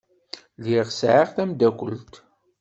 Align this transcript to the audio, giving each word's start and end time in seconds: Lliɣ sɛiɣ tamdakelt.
Lliɣ 0.59 0.87
sɛiɣ 0.91 1.29
tamdakelt. 1.35 2.13